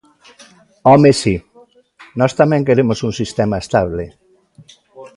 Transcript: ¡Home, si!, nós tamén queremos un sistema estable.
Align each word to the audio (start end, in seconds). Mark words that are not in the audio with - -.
¡Home, 0.89 1.11
si!, 1.21 1.35
nós 2.19 2.31
tamén 2.39 2.65
queremos 2.67 2.99
un 3.07 3.13
sistema 3.21 3.57
estable. 3.63 4.05